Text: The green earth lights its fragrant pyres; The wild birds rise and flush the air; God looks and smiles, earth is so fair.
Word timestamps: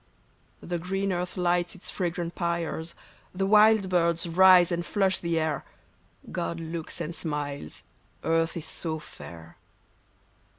The 0.63 0.79
green 0.79 1.13
earth 1.13 1.37
lights 1.37 1.75
its 1.75 1.91
fragrant 1.91 2.33
pyres; 2.33 2.95
The 3.35 3.45
wild 3.45 3.87
birds 3.87 4.25
rise 4.25 4.71
and 4.71 4.83
flush 4.83 5.19
the 5.19 5.39
air; 5.39 5.63
God 6.31 6.59
looks 6.59 6.99
and 6.99 7.13
smiles, 7.13 7.83
earth 8.23 8.57
is 8.57 8.65
so 8.65 8.97
fair. 8.97 9.57